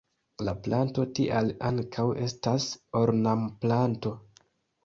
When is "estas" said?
2.29-2.67